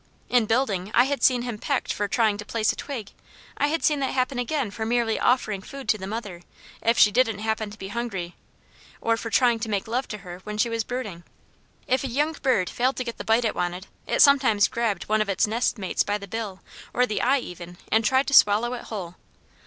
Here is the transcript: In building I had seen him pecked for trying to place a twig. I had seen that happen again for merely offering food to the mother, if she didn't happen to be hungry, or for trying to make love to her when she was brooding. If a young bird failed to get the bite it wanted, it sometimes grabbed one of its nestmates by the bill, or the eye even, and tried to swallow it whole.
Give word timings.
In 0.29 0.47
building 0.47 0.89
I 0.95 1.03
had 1.03 1.21
seen 1.21 1.43
him 1.43 1.59
pecked 1.59 1.93
for 1.93 2.07
trying 2.07 2.37
to 2.39 2.43
place 2.43 2.73
a 2.73 2.75
twig. 2.75 3.11
I 3.55 3.67
had 3.67 3.83
seen 3.83 3.99
that 3.99 4.09
happen 4.15 4.39
again 4.39 4.71
for 4.71 4.83
merely 4.83 5.19
offering 5.19 5.61
food 5.61 5.87
to 5.89 5.97
the 5.99 6.07
mother, 6.07 6.41
if 6.81 6.97
she 6.97 7.11
didn't 7.11 7.37
happen 7.37 7.69
to 7.69 7.77
be 7.77 7.89
hungry, 7.89 8.33
or 8.99 9.15
for 9.15 9.29
trying 9.29 9.59
to 9.59 9.69
make 9.69 9.87
love 9.87 10.07
to 10.07 10.17
her 10.25 10.39
when 10.39 10.57
she 10.57 10.69
was 10.71 10.83
brooding. 10.83 11.23
If 11.85 12.03
a 12.03 12.07
young 12.07 12.33
bird 12.41 12.67
failed 12.67 12.95
to 12.95 13.03
get 13.03 13.19
the 13.19 13.23
bite 13.23 13.45
it 13.45 13.53
wanted, 13.53 13.85
it 14.07 14.23
sometimes 14.23 14.67
grabbed 14.67 15.03
one 15.07 15.21
of 15.21 15.29
its 15.29 15.45
nestmates 15.45 16.01
by 16.03 16.17
the 16.17 16.27
bill, 16.27 16.61
or 16.95 17.05
the 17.05 17.21
eye 17.21 17.37
even, 17.37 17.77
and 17.91 18.03
tried 18.03 18.25
to 18.25 18.33
swallow 18.33 18.73
it 18.73 18.85
whole. 18.85 19.17